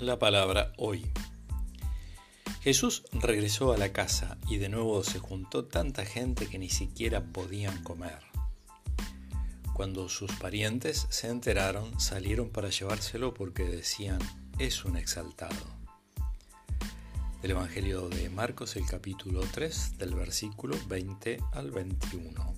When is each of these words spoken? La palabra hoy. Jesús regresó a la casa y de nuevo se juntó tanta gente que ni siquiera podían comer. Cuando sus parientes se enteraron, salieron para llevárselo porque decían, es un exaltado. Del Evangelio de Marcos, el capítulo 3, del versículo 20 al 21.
La 0.00 0.16
palabra 0.16 0.72
hoy. 0.76 1.10
Jesús 2.62 3.02
regresó 3.10 3.72
a 3.72 3.76
la 3.76 3.92
casa 3.92 4.38
y 4.48 4.58
de 4.58 4.68
nuevo 4.68 5.02
se 5.02 5.18
juntó 5.18 5.64
tanta 5.64 6.04
gente 6.04 6.46
que 6.46 6.56
ni 6.56 6.70
siquiera 6.70 7.24
podían 7.24 7.82
comer. 7.82 8.20
Cuando 9.74 10.08
sus 10.08 10.30
parientes 10.36 11.08
se 11.10 11.26
enteraron, 11.26 11.98
salieron 11.98 12.50
para 12.50 12.70
llevárselo 12.70 13.34
porque 13.34 13.64
decían, 13.64 14.20
es 14.60 14.84
un 14.84 14.96
exaltado. 14.96 15.66
Del 17.42 17.50
Evangelio 17.50 18.08
de 18.08 18.30
Marcos, 18.30 18.76
el 18.76 18.86
capítulo 18.86 19.40
3, 19.52 19.98
del 19.98 20.14
versículo 20.14 20.76
20 20.86 21.40
al 21.54 21.72
21. 21.72 22.57